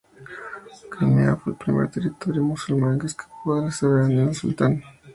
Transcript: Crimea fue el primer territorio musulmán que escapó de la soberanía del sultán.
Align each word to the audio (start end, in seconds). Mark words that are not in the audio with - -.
Crimea 0.89 1.35
fue 1.35 1.53
el 1.53 1.59
primer 1.59 1.91
territorio 1.91 2.41
musulmán 2.41 2.97
que 2.97 3.05
escapó 3.05 3.57
de 3.59 3.65
la 3.67 3.71
soberanía 3.71 4.25
del 4.25 4.33
sultán. 4.33 4.83